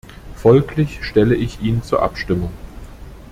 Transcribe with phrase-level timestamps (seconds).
[0.33, 2.49] Folglich stelle ich ihn zur Abstimmung.